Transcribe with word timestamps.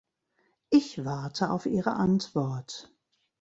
Ich 0.71 1.05
warte 1.05 1.51
auf 1.51 1.67
Ihre 1.67 1.93
Antwort. 1.93 2.91